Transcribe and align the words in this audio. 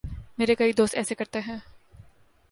میرے 0.37 0.55
کئی 0.55 0.73
دوست 0.73 0.95
ایسے 0.95 1.15
کرتے 1.15 1.39
ہیں۔ 1.39 1.57